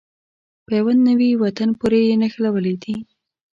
[0.65, 2.95] په يوه نوي وطن پورې یې نښلولې دي.